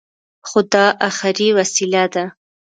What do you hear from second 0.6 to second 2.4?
دا اخري وسيله ده.